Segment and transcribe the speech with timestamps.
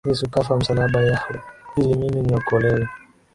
[0.09, 1.41] Yesu kafa msalaba yahwe
[1.77, 2.87] ili mimi niokolewe